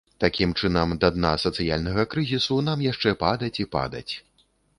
[0.23, 4.09] Такім чынам, да дна сацыяльнага крызісу нам яшчэ падаць і падаць.